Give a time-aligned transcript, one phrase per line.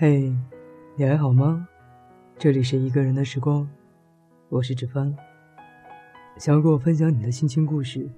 [0.00, 0.32] 嘿，
[0.94, 1.66] 你还好吗？
[2.38, 3.68] 这里是一个人的时光，
[4.48, 5.12] 我是芷帆。
[6.36, 8.08] 想要跟我分享你的心情故事，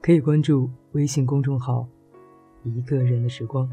[0.00, 1.86] 可以关注微信公众号
[2.64, 3.70] “一个人的时光”。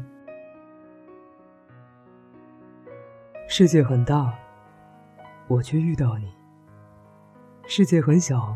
[3.48, 4.34] 世界很大，
[5.48, 6.26] 我却遇到你；
[7.66, 8.54] 世界很小，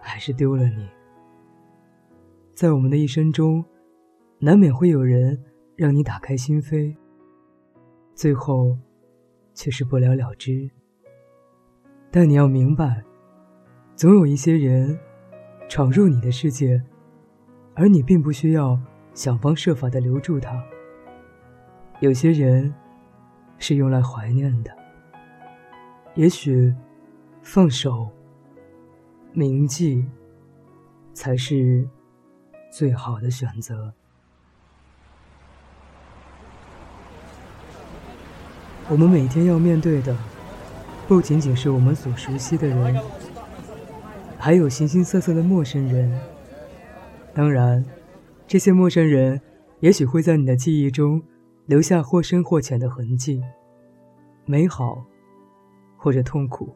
[0.00, 0.88] 还是丢了你。
[2.56, 3.64] 在我们的一生中，
[4.40, 5.40] 难免会有人
[5.76, 6.96] 让你打开心扉。
[8.14, 8.78] 最后，
[9.54, 10.70] 却是不了了之。
[12.10, 13.02] 但你要明白，
[13.96, 14.96] 总有一些人
[15.68, 16.80] 闯入你的世界，
[17.74, 18.80] 而你并不需要
[19.14, 20.64] 想方设法的留住他。
[22.00, 22.72] 有些人
[23.58, 24.70] 是用来怀念的，
[26.14, 26.72] 也许
[27.42, 28.08] 放手、
[29.32, 30.06] 铭记
[31.12, 31.88] 才是
[32.70, 33.92] 最好的选择。
[38.90, 40.14] 我们每天要面对的，
[41.08, 43.02] 不仅仅是我们所熟悉的人，
[44.38, 46.20] 还有形形色色的陌生人。
[47.32, 47.82] 当然，
[48.46, 49.40] 这些陌生人
[49.80, 51.22] 也许会在你的记忆中
[51.64, 53.42] 留下或深或浅的痕迹，
[54.44, 55.02] 美好
[55.96, 56.68] 或者痛苦。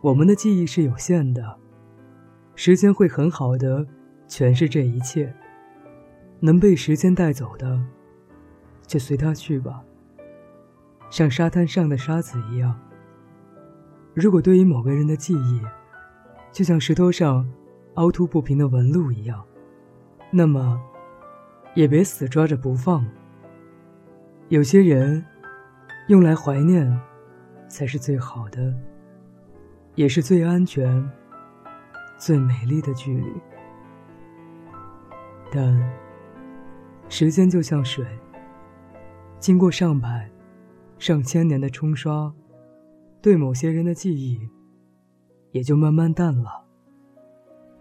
[0.00, 1.58] 我们的记忆是有限的，
[2.54, 3.84] 时间会很好的
[4.28, 5.34] 诠释这一切。
[6.38, 7.80] 能被时间带走的，
[8.86, 9.82] 就随它去吧。
[11.10, 12.78] 像沙滩上的沙子一样。
[14.14, 15.62] 如果对于某个人的记忆，
[16.50, 17.48] 就像石头上
[17.94, 19.44] 凹凸不平的纹路一样，
[20.30, 20.80] 那么
[21.74, 23.06] 也别死抓着不放。
[24.48, 25.24] 有些人
[26.08, 27.00] 用来怀念，
[27.68, 28.74] 才是最好的，
[29.94, 31.08] 也是最安全、
[32.16, 33.32] 最美丽的距离。
[35.52, 35.80] 但
[37.08, 38.04] 时间就像水，
[39.38, 40.28] 经过上百。
[40.98, 42.32] 上千年的冲刷，
[43.22, 44.48] 对某些人的记忆，
[45.52, 46.64] 也就慢慢淡了。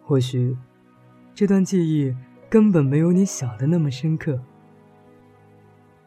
[0.02, 0.56] 或许，
[1.34, 2.16] 这段记忆
[2.48, 4.40] 根本没有你想的那么深刻。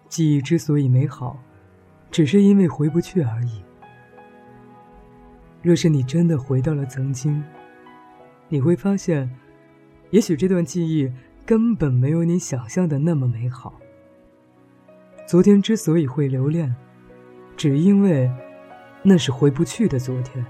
[0.09, 1.39] 记忆之所以美好，
[2.11, 3.63] 只是因为回不去而已。
[5.63, 7.43] 若是你真的回到了曾经，
[8.49, 9.29] 你会发现，
[10.11, 11.13] 也许这段记忆
[11.45, 13.75] 根本没有你想象的那么美好。
[15.27, 16.75] 昨天之所以会留恋。
[17.61, 18.33] 只因为，
[19.03, 20.43] 那是回不去的昨天。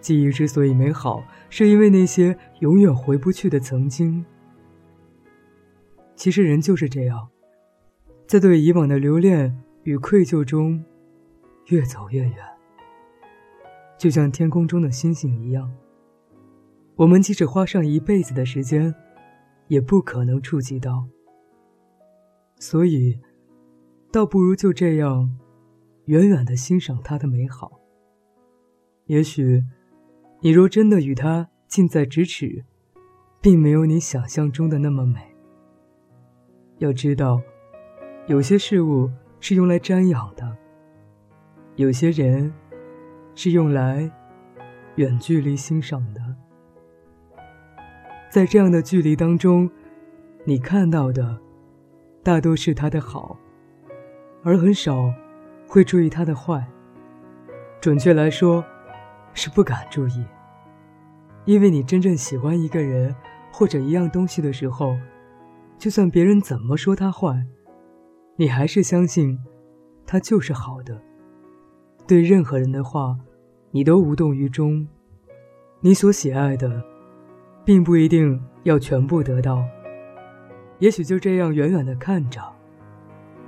[0.00, 4.24] 记忆之所以美好，是因为那些永远回不去的曾经。
[6.16, 7.28] 其实人就是这样，
[8.26, 10.82] 在对以往的留恋与愧疚中，
[11.66, 12.36] 越走越远。
[13.98, 15.70] 就像天空中的星星一样，
[16.96, 18.94] 我们即使花上一辈子的时间，
[19.68, 21.06] 也不可能触及到。
[22.58, 23.20] 所以。
[24.12, 25.38] 倒不如就这样，
[26.04, 27.80] 远远的欣赏它的美好。
[29.06, 29.64] 也许，
[30.42, 32.62] 你若真的与它近在咫尺，
[33.40, 35.34] 并没有你想象中的那么美。
[36.76, 37.40] 要知道，
[38.26, 40.58] 有些事物是用来瞻仰的，
[41.76, 42.52] 有些人
[43.34, 44.10] 是用来
[44.96, 46.20] 远距离欣赏的。
[48.30, 49.70] 在这样的距离当中，
[50.44, 51.40] 你看到的，
[52.22, 53.38] 大多是他的好。
[54.42, 55.12] 而很少
[55.68, 56.66] 会注意他的坏。
[57.80, 58.64] 准确来说，
[59.34, 60.24] 是不敢注意。
[61.44, 63.14] 因为你真正喜欢一个人
[63.52, 64.96] 或者一样东西的时候，
[65.78, 67.44] 就算别人怎么说他坏，
[68.36, 69.38] 你还是相信
[70.06, 71.00] 他就是好的。
[72.06, 73.16] 对任何人的话，
[73.70, 74.86] 你都无动于衷。
[75.80, 76.82] 你所喜爱的，
[77.64, 79.64] 并不一定要全部得到。
[80.78, 82.40] 也许就这样远远的看着，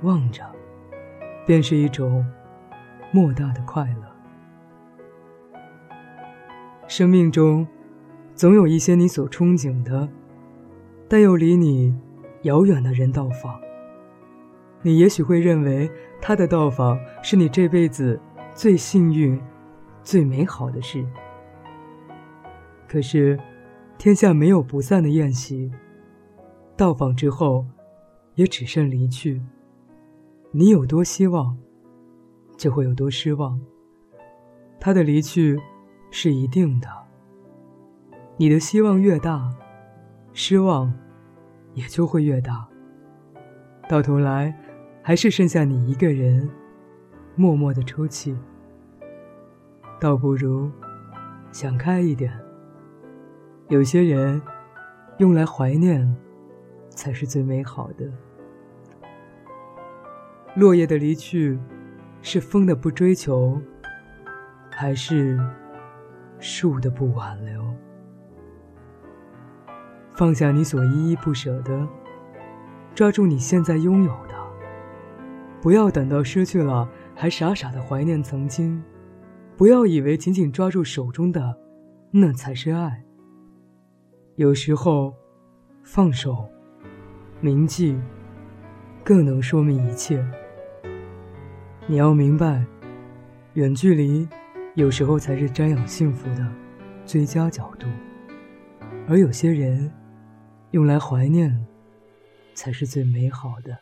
[0.01, 0.43] 望着。
[1.45, 2.25] 便是一种
[3.11, 4.11] 莫大的快乐。
[6.87, 7.67] 生命中，
[8.35, 10.07] 总有一些你所憧憬的，
[11.07, 11.95] 但又离你
[12.43, 13.59] 遥远的人到访。
[14.81, 15.89] 你也许会认为
[16.21, 18.19] 他的到访是你这辈子
[18.53, 19.41] 最幸运、
[20.03, 21.03] 最美好的事。
[22.87, 23.39] 可是，
[23.97, 25.71] 天下没有不散的宴席。
[26.77, 27.65] 到访之后，
[28.35, 29.41] 也只剩离去。
[30.57, 31.57] 你有多希望，
[32.55, 33.59] 就会有多失望。
[34.79, 35.59] 他的离去
[36.11, 36.87] 是一定的。
[38.37, 39.53] 你的希望越大，
[40.31, 40.93] 失望
[41.73, 42.65] 也就会越大。
[43.89, 44.57] 到头来，
[45.01, 46.49] 还是剩下你一个人，
[47.35, 48.33] 默默的抽泣。
[49.99, 50.71] 倒不如
[51.51, 52.31] 想开一点。
[53.67, 54.41] 有些人，
[55.17, 56.15] 用来怀念，
[56.91, 58.09] 才是最美好的。
[60.55, 61.59] 落叶的离去，
[62.21, 63.61] 是风的不追求，
[64.71, 65.37] 还是
[66.39, 67.61] 树的不挽留？
[70.13, 71.85] 放下你所依依不舍的，
[72.93, 74.35] 抓住你现在拥有的。
[75.61, 78.81] 不要等到失去了，还傻傻的怀念曾经。
[79.57, 81.57] 不要以为紧紧抓住手中的，
[82.11, 83.03] 那才是爱。
[84.35, 85.13] 有时候，
[85.83, 86.47] 放手，
[87.41, 87.99] 铭记，
[89.03, 90.25] 更能说明一切。
[91.87, 92.65] 你要明白，
[93.53, 94.27] 远距离，
[94.73, 96.43] 有时候才是瞻仰幸福的
[97.05, 97.85] 最佳角度，
[99.07, 99.91] 而有些人，
[100.71, 101.55] 用来怀念，
[102.55, 103.77] 才是最美好的。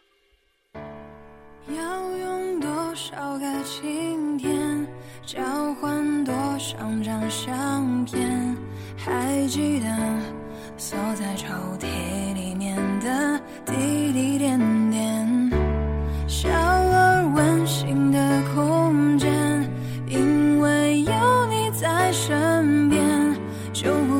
[1.73, 4.85] 要用多少个晴天？
[5.25, 5.41] 交
[5.75, 8.53] 换多少张相片？
[8.97, 9.87] 还记得
[10.75, 11.47] 锁在抽
[11.79, 14.59] 屉里面的滴滴点
[23.83, 24.12] 就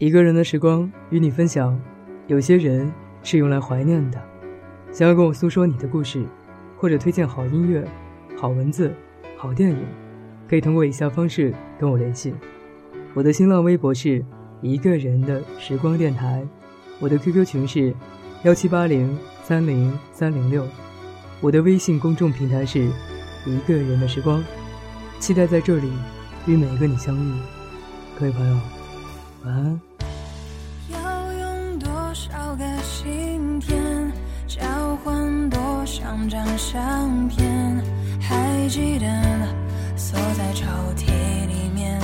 [0.00, 1.78] 一个人的时光与你分享，
[2.26, 2.90] 有些人
[3.22, 4.18] 是用来怀念的。
[4.90, 6.24] 想要跟我诉说你的故事，
[6.78, 7.86] 或者推荐好音乐、
[8.34, 8.94] 好文字、
[9.36, 9.76] 好电影，
[10.48, 12.32] 可以通过以下方式跟我联系。
[13.12, 14.24] 我的新浪微博是
[14.62, 16.42] 一个人的时光电台，
[16.98, 17.94] 我的 QQ 群是
[18.44, 20.66] 幺七八零三零三零六，
[21.42, 22.88] 我的微信公众平台是
[23.44, 24.42] 一个人的时光，
[25.18, 25.92] 期待在这里
[26.46, 27.34] 与每一个你相遇。
[28.18, 28.56] 各位朋友，
[29.44, 29.89] 晚安。
[36.10, 37.80] 两张相片，
[38.20, 39.06] 还记得
[39.96, 40.66] 锁在抽
[40.96, 41.06] 屉
[41.46, 42.00] 里面。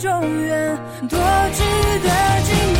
[0.00, 0.78] 中远
[1.10, 1.18] 多
[1.52, 1.62] 值
[2.02, 2.79] 得纪念。